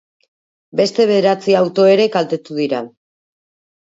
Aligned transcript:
Beste 0.79 1.05
bederatzi 1.11 1.55
auto 1.61 1.85
ere 1.97 2.09
kaltetu 2.19 2.59
dira. 2.65 2.81